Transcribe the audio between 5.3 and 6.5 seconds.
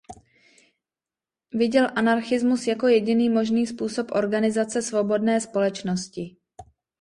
společnosti.